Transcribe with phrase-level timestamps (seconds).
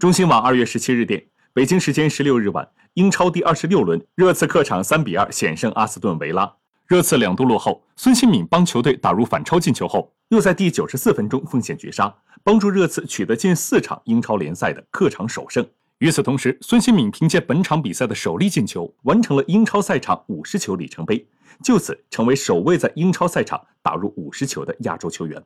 [0.00, 1.22] 中新网二月十七日电，
[1.52, 6.50] 北京时间十六日晚，英超第二十六轮，热刺客场三比二险胜阿斯顿维拉。
[6.86, 15.62] 热刺两度落后，孙兴敏帮球队打入反超进球后，又在第九十四分钟奉献绝杀，帮助热刺取得近四场英超联赛的客场首胜。
[15.98, 21.26] 与此同时，孙兴敏凭借本场比赛的首粒进球，完成了英超赛场五十球里程碑，
[21.62, 25.44] 就此成为首位在英超赛场打入五十球的亚洲球员。